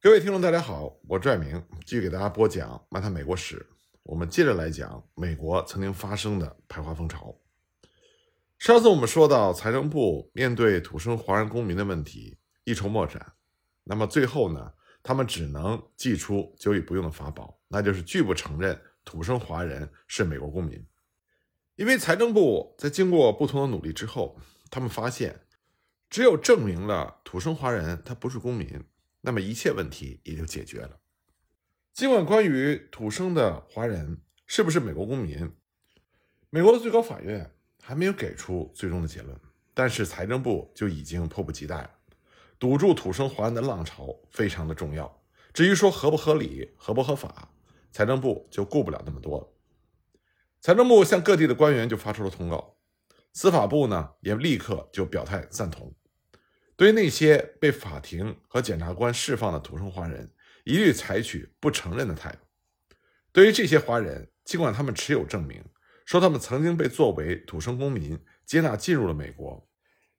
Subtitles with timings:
[0.00, 3.56] 各位听众，大家好，我拽明继续给大家播讲《漫谈美国史》。
[4.04, 7.36] 我们接着来讲美国曾经发生的排华风潮。
[8.60, 13.32] 上次我们说到，财政部面对土生华人公民的问题一筹莫展，
[13.82, 14.72] 那么最后呢，
[15.02, 20.80] 他们只能祭出久已不用的法宝，那就是拒不承认土生华人是美国公民。
[21.74, 24.38] 因为财政部在经过不同的努力之后，
[24.70, 25.40] 他们发现，
[26.08, 28.80] 只有证明了土生华人他不是公民。
[29.20, 31.00] 那么一切问题也就解决了。
[31.92, 35.52] 尽管关于土生的华人是不是美国公民，
[36.50, 39.38] 美国的最高法院还没有给出最终的结论，
[39.74, 41.90] 但是财政部就已经迫不及待了。
[42.58, 45.22] 堵住土生华人的浪潮非常的重要。
[45.52, 47.52] 至于说合不合理、合不合法，
[47.90, 49.48] 财政部就顾不了那么多了。
[50.60, 52.76] 财政部向各地的官员就发出了通告，
[53.32, 55.94] 司法部呢也立刻就表态赞同。
[56.78, 60.30] 对于那些被法庭和检察官释放的土生华人，
[60.62, 62.38] 一律采取不承认的态度。
[63.32, 65.60] 对于这些华人，尽管他们持有证明，
[66.06, 69.68] 说他们曾经被作为土生公民接纳进入了美国，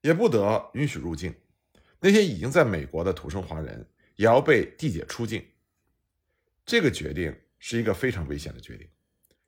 [0.01, 1.33] 也不得允许入境。
[2.01, 5.41] 那些已经在美国的土生华人，也要被递解出境。
[6.65, 8.85] 这个决定是一个非常危险的决定，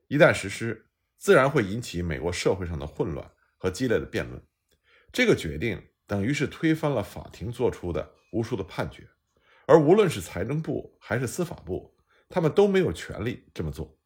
[0.08, 0.86] 一旦实施，
[1.17, 4.42] 自然会引起美国社会上的混乱和激烈的辩论。
[5.12, 5.78] 这个决定。
[6.12, 9.08] 等于是推翻了法庭做出的无数的判决，
[9.66, 11.95] 而无论是财政部还是司法部，
[12.28, 13.98] 他们都没有权利这么做。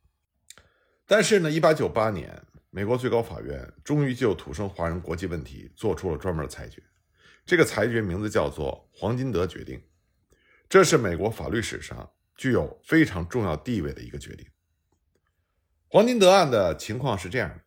[1.07, 2.39] 但是呢，一八九八年，
[2.69, 6.79] 美国最高法院终于就土生华人国籍问题做出了专门的裁决。
[7.43, 9.81] 这个裁决名字叫做“黄金德决定”，
[10.69, 14.45] 这是美国法律史上具有非常重要地位的一个决定。
[15.87, 17.61] 黄金德案的情况是这样的：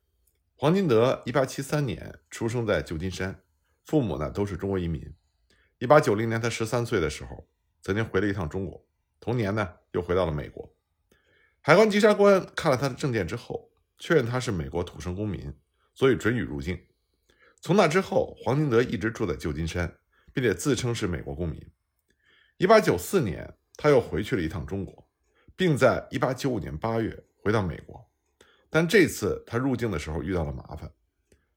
[0.55, 3.42] 黄金德一八七三年出生在旧金山。
[3.89, 5.03] 父母呢都是中国移民。
[5.78, 7.48] 一八九零年，他十三岁的时候，
[7.81, 8.86] 曾经回了一趟中国。
[9.19, 10.77] 同年呢，又回到了美国。
[11.62, 15.54] 海关稽查官看了他的证件之后，确认他是美国土生公民，
[15.94, 16.78] 所以准予入境。
[17.62, 19.97] 从那之后，黄金德一直住在旧金山，
[20.34, 21.59] 并且自称是美国公民。
[22.59, 25.09] 一八九四年，他又回去了一趟中国，
[25.56, 28.06] 并在一八九五年八月回到美国。
[28.69, 30.93] 但这次他入境的时候遇到了麻烦，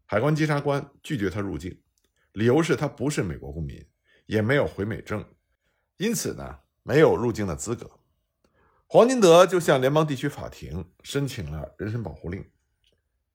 [0.06, 1.78] 海关稽查官拒绝他入境。
[2.34, 3.86] 理由是他不是美国公民，
[4.26, 5.26] 也没有回美证，
[5.98, 7.90] 因此呢，没有入境的资格。
[8.88, 12.50] 黄金德就向联邦地区法庭申请了人身保护令。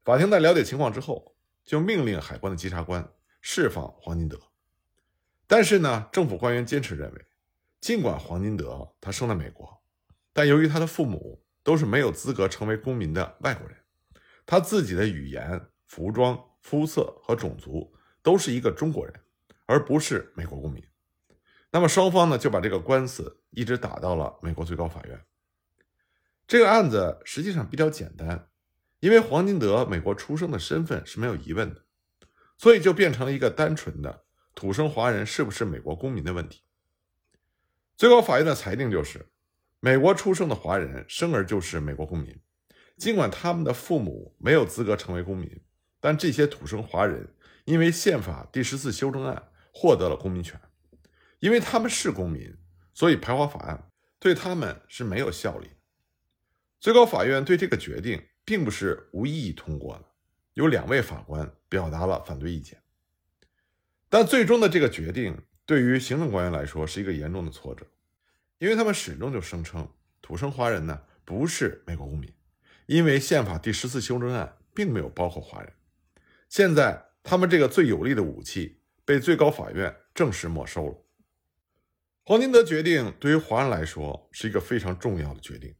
[0.05, 3.07] 法庭在了解情况之后，就命令海关的稽查官
[3.41, 4.39] 释放黄金德。
[5.47, 7.27] 但是呢，政府官员坚持认为，
[7.81, 9.83] 尽管黄金德他生在美国，
[10.33, 13.77] 但由于他的父母都是没有资格成为公民的外国人，
[14.47, 17.93] 他自己的语言、服装、肤色和种族。
[18.27, 19.15] 都是一个中国人，
[19.67, 20.85] 而不是美国公民。
[21.71, 25.25] 那么双方呢就把这个官司一直打到了美国最高法院。
[26.49, 28.49] 这个案子实际上比较简单，
[28.99, 31.85] 因为黄金德美国出生的身份是没有疑问的，
[32.59, 34.25] 所以就变成了一个单纯的
[34.57, 36.63] 土生华人是不是美国公民的问题。
[37.97, 39.25] 最高法院的裁定就是，
[39.79, 42.37] 美国出生的华人生而就是美国公民，
[42.97, 45.49] 尽管他们的父母没有资格成为公民，
[46.01, 47.29] 但这些土生华人。
[47.66, 50.59] 因为宪法第十四修正案获得了公民权，
[51.41, 52.56] 因为他们是公民，
[52.94, 53.91] 所以排华法案
[54.21, 55.71] 对他们是没有效力。
[56.78, 60.04] 最高法院对这个决定并不是无异议通过的，
[60.54, 62.81] 有两位法官表达了反对意见。
[64.09, 67.84] 但最终的这个决定对于行政官员来说是一个严重的挫折，
[68.59, 69.88] 因为他们始终就声称
[70.22, 72.33] 土生华人呢不是美国公民，
[72.87, 75.72] 因为宪法第十四修正案并没有包括华人。
[76.48, 77.03] 现在。
[77.29, 80.95] 他们这个最有力的武器被最高法院正式没收了。
[82.23, 85.75] 黄金德决定对于华人来说是一个非常重要的决定，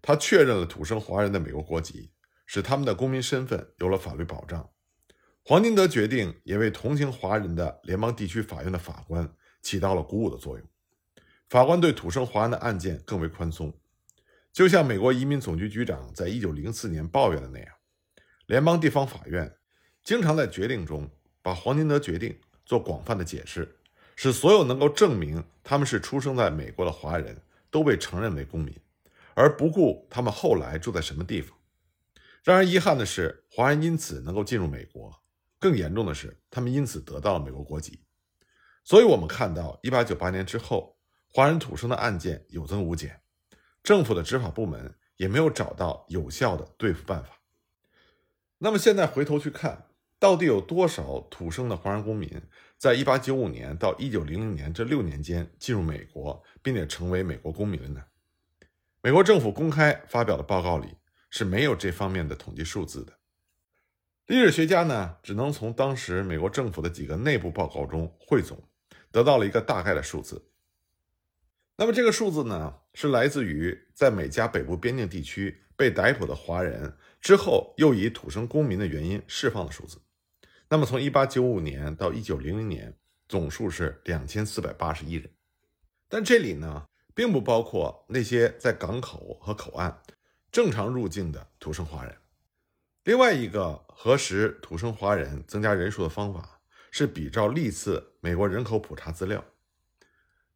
[0.00, 2.12] 他确认了土生华人的美国国籍，
[2.46, 4.70] 使他们的公民身份有了法律保障。
[5.44, 9.28] 黄金德决定也为同情华人的联邦地区法院的法官
[9.62, 10.68] 起到了鼓舞的作用，
[11.48, 13.76] 法官对土生华人的案件更为宽松，
[14.52, 17.68] 就像美国移民总局局长在一九零四年抱怨的那样，
[18.46, 19.56] 联邦地方法院。
[20.04, 21.08] 经常在决定中
[21.40, 23.74] 把黄金德决定做广泛的解释，
[24.14, 27.34] 使所有能够证明他们是出生在美国的华人
[27.70, 28.74] 都被承认为公民，
[29.32, 31.56] 而不顾他们后来住在什么地方。
[32.42, 35.10] 让人遗憾的是，华人因此能够进入美国；
[35.58, 37.98] 更严重的是，他们因此得到了美国国籍。
[38.84, 40.98] 所以，我们看到1898年之后，
[41.28, 43.18] 华人土生的案件有增无减，
[43.82, 47.30] 政府的执法部门也没有找到有效的对付办法。
[48.58, 49.86] 那么，现在回头去看。
[50.24, 52.30] 到底有多少土生的华人公民
[52.78, 58.02] 在1895年到1900年这六年间进入美国，并且成为美国公民的呢？
[59.02, 60.96] 美国政府公开发表的报告里
[61.28, 63.12] 是没有这方面的统计数字的。
[64.24, 68.58] 历史学家呢，只能从当时美国政府的几个内部报告中汇总，
[69.12, 70.48] 得到了一个大概的数字。
[71.76, 79.98] 那么这个数字呢，是来自于在美加北部边境地区被逮捕的华人之后，又以土生公民的原因释放的数字。
[80.68, 82.96] 那么从1895年到1900年，
[83.28, 85.30] 总数是2481人。
[86.08, 90.02] 但这里呢，并不包括那些在港口和口岸
[90.50, 92.16] 正常入境的土生华人。
[93.04, 99.44] 另外一个核实土生华人增加人数的方法是比照历次美国人口普查资料。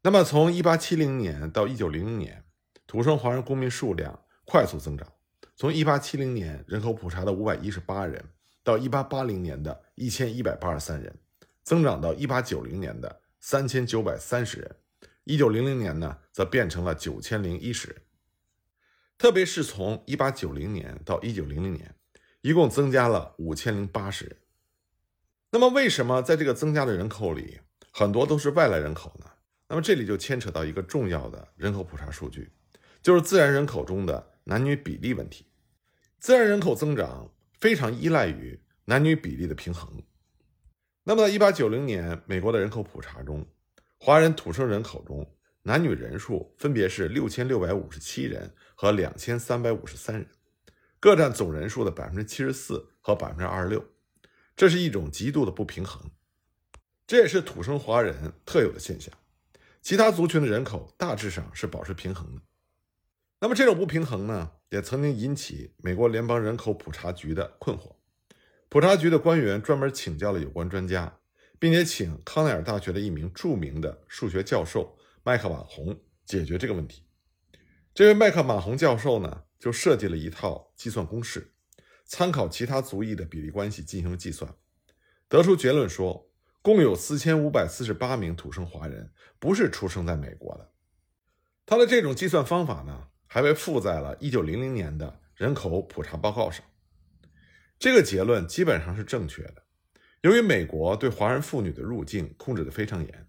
[0.02, 2.44] 那么，从1870年到1900年，
[2.86, 5.12] 土生华人公民数量快速增长，
[5.56, 8.24] 从1870年人口普查的518人，
[8.68, 11.18] 到1880年的1183人，
[11.62, 14.76] 增长到1890年的3930人
[15.24, 18.02] ，1900年呢，则变成了9010人。
[19.16, 21.94] 特别是从1890年到1900年，
[22.42, 24.36] 一共增加了5080人。
[25.50, 27.60] 那么，为什么在这个增加的人口里，
[27.90, 29.30] 很多都是外来人口呢？
[29.68, 32.52] 那么这里就牵扯到一个重要的人口普查数据，
[33.00, 35.46] 就是自然人口中的男女比例问题。
[36.18, 40.02] 自然人口增长非常依赖于男女比例的平衡。
[41.04, 43.46] 那么在1890年美国的人口普查中，
[43.98, 50.26] 华人土生人口中男女人数分别是6657人和2353人，
[51.00, 53.84] 各占总人数的74%和26%。
[54.54, 56.10] 这是一种极度的不平衡，
[57.06, 59.12] 这也是土生华人特有的现象。
[59.80, 62.42] 其他族群的人口大致上是保持平衡的。
[63.40, 67.96] 那么这种不平衡呢，也曾经引起美国联邦人口普查局的困惑。
[68.68, 71.18] 普查局的官员专门请教了有关专家，
[71.58, 77.04] 并且请康奈尔大学的一名著名的数学教授麦克马洪解决这个问题。
[77.94, 81.52] 这位麦克马洪教授呢，就设计了一套计算公式，
[82.04, 84.54] 参考其他族裔的比例关系进行计算，
[85.28, 86.26] 得出结论说。
[86.60, 90.72] 共有四千五百四十八名土生华人不是出生在美国的。
[91.64, 96.64] 他的这种计算方法呢，还被附在了一九零零年的人口普查报告上。
[97.78, 99.62] 这个结论基本上是正确的。
[100.22, 103.28] 由于美国对华人妇女的入境控制得非常严，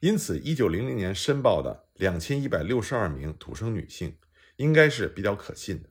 [0.00, 4.18] 因此一九零零年申报的两千一百六十二名土生女性
[4.56, 5.88] 应该是比较可信的。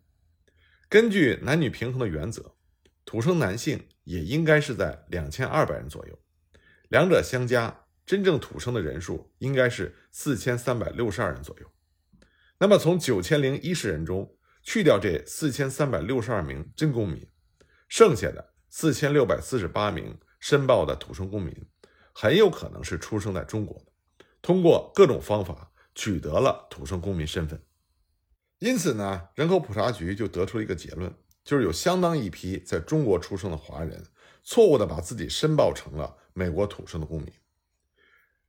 [0.87, 2.55] 根据男女平衡的原则，
[3.05, 6.19] 土生男性也应该是在两千二百人左右。
[6.89, 11.71] 两者相加，真正土生的人数应该是四千三百六十二人左右。
[12.65, 17.23] 那么，从九千零一十人中去掉这四千三百六十二名真公民，
[17.87, 21.55] 剩下的四千六百四十八名申报的土生公民，
[22.11, 27.61] 很有可能是出生在中国的，通过各种方法取得了土生公民身份。
[28.57, 31.13] 因此呢，人口普查局就得出了一个结论，
[31.43, 34.03] 就是有相当一批在中国出生的华人，
[34.41, 36.17] 错误的把自己申报成了。
[36.33, 37.31] 美国土生的公民，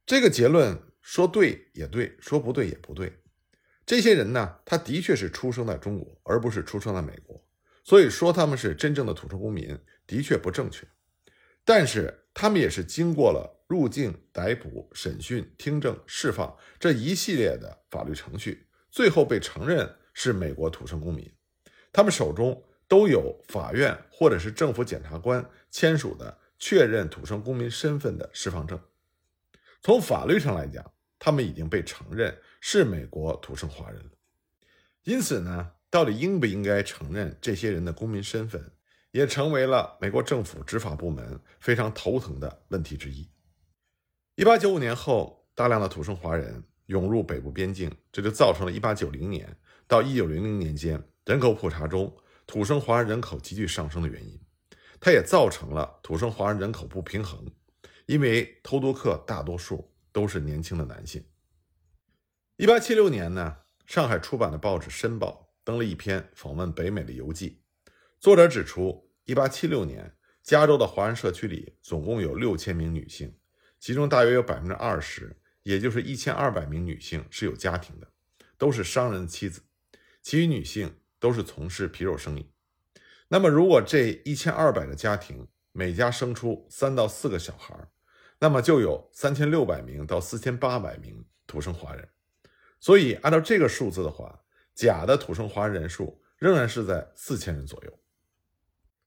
[0.07, 3.12] 这个结论说对也对，说不对也不对。
[3.87, 7.43] 这些人呢，他的确是出生在中国，而不是出生在美国，
[7.85, 10.87] 所以说他们是真正的土生公民的确不正确。
[11.65, 21.33] 但是他们也是经过了入境、逮捕、审讯、听证、释放这一系列的法律程序，最后被承认是美国土生公民。
[21.93, 26.38] 他们手中都有法院或者是政府检察官签署的。
[26.59, 28.81] 确认土生公民身份的释放证，
[29.83, 34.11] 从法律上来讲，他们已经被承认是美国土生华人了。
[35.04, 38.73] 因此呢，到底应不应该承认这些人的公民身份，
[39.12, 43.28] 也成为了美国政府执法部门非常头疼的问题之一。
[44.35, 49.56] 一八九五年后，大量的土生华人涌入北部边境，这就造成了一八九零年
[49.87, 52.14] 到一九零零年间人口普查中
[52.46, 54.38] 土生华人人口急剧上升的原因。
[54.99, 57.46] 它也造成了土生华人人口不平衡，
[58.06, 61.23] 因为偷渡客大多数都是年轻的男性。
[62.56, 67.61] 一八七六年呢，上海出版的报纸《申报》登了一篇访问北美的游记，
[68.18, 73.37] 作者指出，一八七六年加州的华人社区里总共有六千名女性，
[73.78, 78.11] 其中大约有百分之二十，也就是一千二百名女性是有家庭的，
[78.56, 79.61] 都是商人的妻子，
[80.23, 82.50] 其余女性都是从事皮肉生意。
[83.28, 87.90] 那么，如果这一千二百个家庭每家生出三到四个小孩，
[88.38, 92.09] 那么就有三千六百名到四千八百名土生华人。
[92.78, 97.99] 所以，按照这个数字的话，假的土生华人人数仍然是在四千人左右。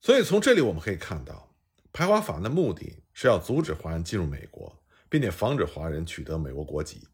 [0.01, 1.55] 所以，从这里我们可以看到，
[1.93, 7.07] 排华法案的目的是要阻止华人进入美国，并且防止华人取得美国国籍。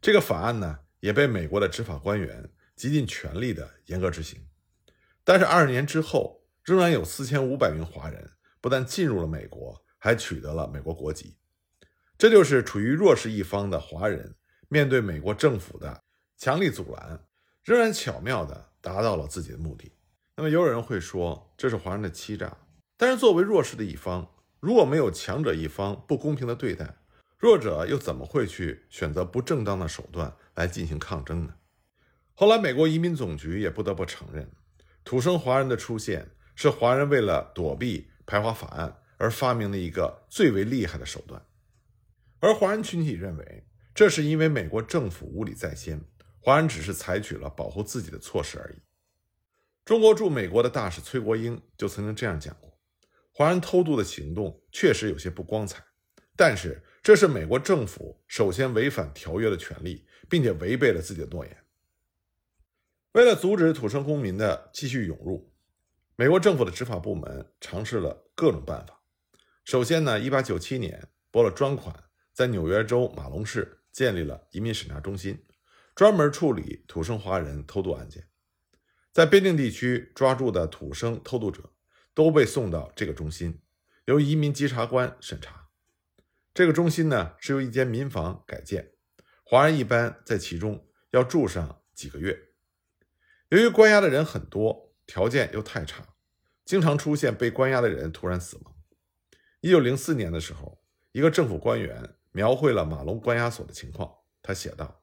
[0.00, 4.40] 这个法案呢，也被美国的执法官员极尽全力的严格执行。
[5.24, 8.30] 但是二十年之后，仍然有四千五百名华人
[8.60, 11.36] 不但进入了美国，还取得了美国国籍。
[12.18, 14.34] 这就是处于弱势一方的华人
[14.68, 16.02] 面对美国政府的
[16.38, 17.20] 强力阻拦，
[17.62, 19.92] 仍然巧妙地达到了自己的目的。
[20.36, 22.56] 那么，有人会说这是华人的欺诈。
[22.96, 24.30] 但是，作为弱势的一方，
[24.60, 26.96] 如果没有强者一方不公平的对待，
[27.38, 31.54] 弱者又怎么会去选择不正当的手段来进行抗争呢？
[32.34, 34.50] 后来，美国移民总局也不得不承认，
[35.04, 41.42] 土生华人的出现是华人为了躲避排华法案而发明的一个最为厉害的手段。
[42.46, 46.00] 而华人群体认为，这是因为美国政府无理在先，
[46.38, 48.80] 华人只是采取了保护自己的措施而已。
[49.84, 52.78] 中国驻美国的大使崔国英就曾经这样讲过。
[53.32, 55.82] 华人偷渡的行动确实有些不光彩，
[56.36, 61.56] 但是这是美国政府首先违反条约的权利，并且违背了自己的诺言。
[63.14, 65.52] 为了阻止土生公民的继续涌入，
[66.14, 69.02] 美国政府的执法部门尝试了各种办法。
[69.64, 72.04] 首先呢，1897年拨了专款，
[72.36, 75.42] 在纽约州马龙市建立了移民审查中心，
[75.94, 78.28] 专门处理土生华人偷渡案件，
[79.10, 81.72] 在边境地区抓住的土生偷渡者。
[82.16, 83.60] 都被送到这个中心，
[84.06, 85.68] 由移民稽查官审查。
[86.54, 88.92] 这个中心呢是由一间民房改建，
[89.44, 92.54] 华人一般在其中要住上几个月。
[93.50, 96.14] 由于关押的人很多，条件又太差，
[96.64, 98.74] 经常出现被关押的人突然死亡。
[99.60, 105.00] 一九零四年的时候，一个政府官员描绘了马龙关押所的情况，他写道：“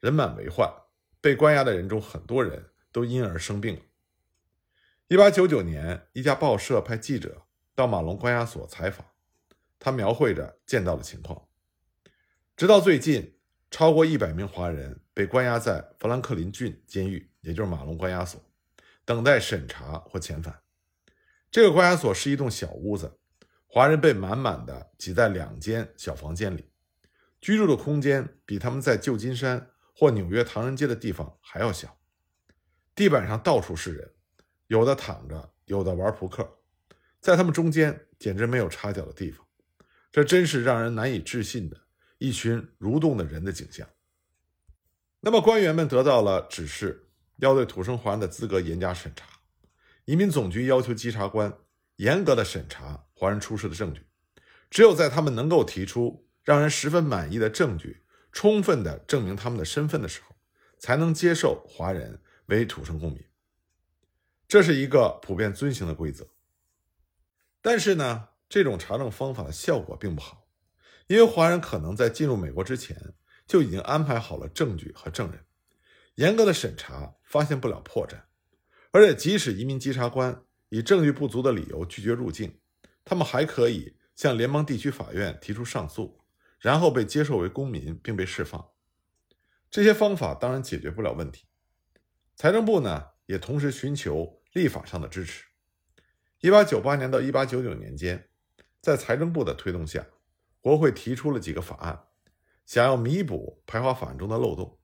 [0.00, 0.70] 人满为患，
[1.18, 2.62] 被关押的人中很多人
[2.92, 3.80] 都因而生病了。”
[5.08, 9.06] 一八九九年，一家报社派记者到马龙关押所采访，
[9.78, 11.48] 他描绘着见到的情况。
[12.54, 13.38] 直到最近，
[13.70, 18.38] 超过一百名华人被关押在富兰克林郡监狱，也就是马龙关押所，
[19.06, 20.60] 等待审查或遣返。
[21.50, 23.18] 这个关押所是一栋小屋子，
[23.66, 26.68] 华人被满满的挤在两间小房间里，
[27.44, 31.98] 居住的空间比他们在旧金山或纽约唐人街的地方还要小，
[32.94, 34.14] 地板上到处是人。
[34.68, 36.60] 有的躺着，有的玩扑克，
[37.20, 39.46] 在他们中间简直没有插脚的地方，
[40.10, 41.78] 这真是让人难以置信的
[42.16, 43.86] 一群蠕动的人的景象。
[45.20, 49.26] 那么官员们得到了指示，要对土生华人的资格严加审查。
[50.06, 51.52] 移民总局要求稽查官
[51.96, 54.00] 严格的审查华人出示的证据，
[54.70, 60.36] 只有在他们能够提出让人十分满意的证据，充分的证明他们的身份的时候，
[60.78, 63.24] 才能接受华人为土生公民。
[64.46, 66.28] 这是一个普遍遵行的规则，
[67.62, 70.46] 但是呢，这种查证方法的效果并不好，
[71.06, 73.14] 因为华人可能在进入美国之前
[73.46, 75.46] 就已经安排好了证据和证人，
[76.16, 78.24] 严格的审查发现不了破绽，
[78.92, 82.60] 而且即使移民稽查官以证据不足的理由拒绝入境，
[83.02, 86.23] 他们还可以向联邦地区法院提出上诉，
[86.64, 88.70] 然后被接受为公民并被释放。
[89.70, 91.44] 这些方法当然解决不了问题，
[92.34, 94.40] 财政部呢也同时寻求。
[94.54, 95.46] 立法上的支持。
[96.38, 98.28] 一八九八年到一八九九年间，
[98.80, 100.06] 在财政部的推动下，
[100.60, 102.04] 国会提出了几个法案，
[102.64, 104.78] 想要弥补排华法案中的漏洞。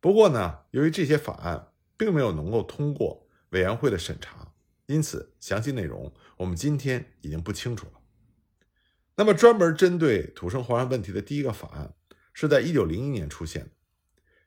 [0.00, 4.54] 不过呢，由于这些法案并没有能够通过委员会的审查，
[4.86, 8.00] 因此详细内容我们今天已经不清楚了。
[9.16, 11.94] 那么，专门针对土生华人问题的第一个法案
[12.32, 13.70] 是在一九零一年出现的。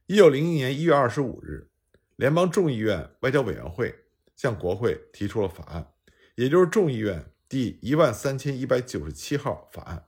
[0.05, 1.69] 一九零一年一月二十五日，
[2.15, 4.05] 联邦众议院外交委员会。
[4.35, 5.91] 向国会提出了法案，
[6.35, 10.05] 也就是众议院第一万三千一百九十七号法案，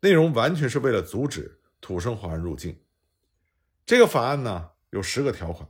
[0.00, 2.80] 内容完全是为了阻止土生华人入境。
[3.86, 5.68] 这个法案呢有十个条款，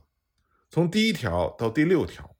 [0.71, 2.35] 从第一条到第六条，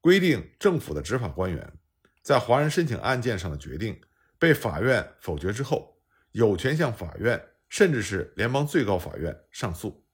[0.00, 1.74] 规定政府的执法官员
[2.22, 4.00] 在华人申请案件上的决定
[4.38, 6.00] 被法院否决之后，
[6.32, 10.06] 有权向法院甚至是联邦最高法院上诉。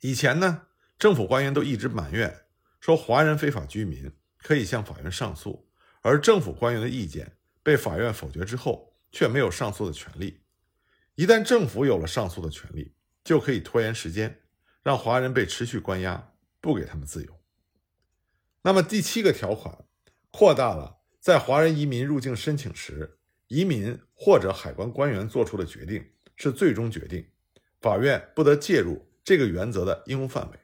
[0.00, 0.68] 以前呢，
[0.98, 2.46] 政府官员都一直埋怨。
[2.80, 5.70] 说华人非法居民可以向法院上诉，
[6.00, 10.42] 而政府官员的意见被法院否决之后，却没有上诉的权利。
[11.16, 14.40] 一旦政府有了上诉的权利，就可以拖延时间，
[14.82, 17.40] 让华人被持续关押，不给他们自由。
[18.62, 19.84] 那么第七个条款
[20.30, 27.24] 扩大了在华人移民入境申请时，移民或者海关官员做出的决定是最终决定，
[27.80, 30.58] 法院不得介入这个原则的应用范围。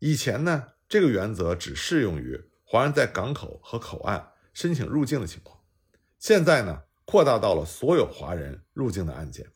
[0.00, 0.68] 以前呢？
[0.88, 5.58] 这个原则只适用于华人在港口和口岸申请入境的情况。
[6.18, 9.50] 现在呢，扩大到了所有华人入境的案件。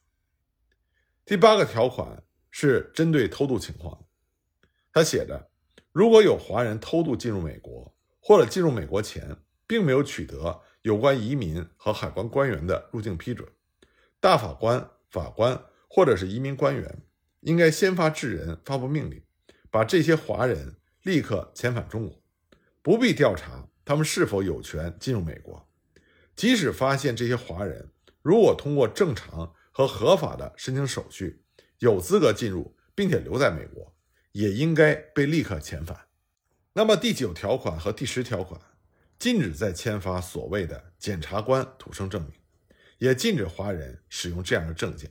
[1.27, 4.07] 第八个条款是针对偷渡情况，
[4.95, 5.51] 他写着：
[5.93, 9.37] 如果有华人偷渡进入美国，或者进入美国前
[9.67, 13.49] 并没有取得有关移民和海关官员的入境批准，
[14.21, 17.03] 大法官、法官或者是移民官员
[17.41, 19.23] 应该先发制人，发布命令，
[19.71, 22.23] 把这些华人立刻遣返中国，
[22.83, 25.69] 不必调查他们是否有权进入美国。
[26.35, 27.91] 即使发现这些华人
[28.23, 31.43] 如果通过正常和合法的申请手续
[31.79, 33.95] 有资格进入，并且留在美国，
[34.33, 36.07] 也应该被立刻遣返。
[36.75, 38.61] 那么第九条款和第十条款
[39.19, 42.33] 禁止再签发所谓的检察官土生证明，
[42.99, 45.11] 也禁止华人使用这样的证件。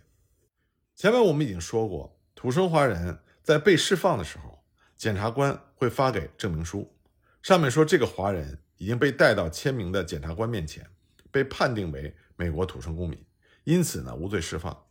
[0.96, 4.64] 前面我们已经说过，土生华人在被释放的时候，
[4.96, 6.96] 检察官会发给证明书，
[7.42, 10.88] 上面说这个华人已经被带到签名的检察官面前。
[11.32, 13.22] 被判定为美国土生公民，
[13.66, 14.86] 因此呢无罪释放。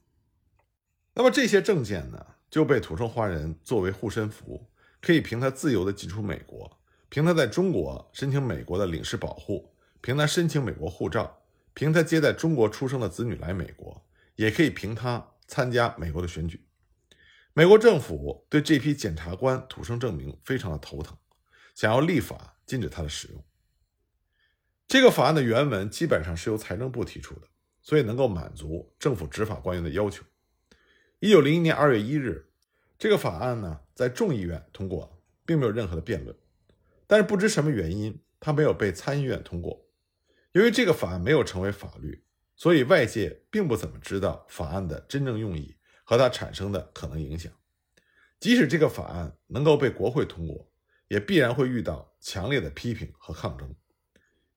[1.15, 6.79] 那么这些证件呢就被土生华人作为护身符，可以凭他自由的进出美国，
[7.15, 14.05] 凭他在中国申请美国的领事保护，凭他申请美国护照，凭他接待中国出生的子女来美国，
[14.35, 16.67] 也可以凭他参加美国的选举。
[17.53, 21.17] 美国政府对这批检察官土生证明非常的头疼，
[21.77, 23.45] 想要立法禁止他的使用。
[24.89, 27.43] 这个法案的原文基本上是由财政部提出的，
[27.81, 30.25] 所以能够满足政府执法官员的要求。
[31.21, 32.51] 一九零一年二月一日，
[32.99, 36.37] 这个法案呢在众议院通过，并没有任何的辩论。
[37.07, 39.87] 但是不知什么原因，它没有被参议院通过。
[40.53, 42.25] 由于这个法案没有成为法律，
[42.57, 47.53] 所以外界并不怎么知道法案的真正用意和它产生的可能影响。
[48.41, 50.71] 即使这个法案能够被国会通过，
[51.09, 53.75] 也必然会遇到强烈的批评和抗争。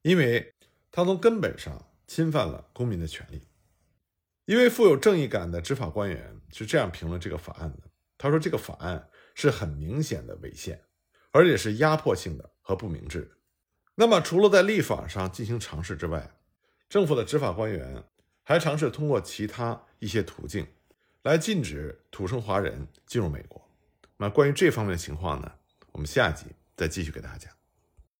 [0.02, 0.56] 因为
[0.92, 3.48] 他从根本上侵犯了公民的权利。
[4.46, 7.84] 一位富有正义感的执法官员是这样评论这个法案的
[8.18, 10.82] ：“他说，这个法案是很明显的违宪，
[11.32, 13.32] 而且是压迫性的和不明智。
[13.96, 16.32] 那么，除了在立法上进行尝试之外，
[16.88, 18.04] 政府的执法官员
[18.44, 20.68] 还尝试通过其他一些途径
[21.24, 23.62] 来禁止土生华人进入美国。
[24.18, 25.52] 那关于这方面的情况呢？
[25.92, 27.57] 我们下集再继续给大家讲。